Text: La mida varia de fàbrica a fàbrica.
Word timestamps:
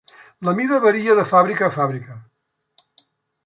La 0.47 0.53
mida 0.59 0.79
varia 0.85 1.17
de 1.19 1.27
fàbrica 1.33 1.67
a 1.67 1.71
fàbrica. 1.77 2.19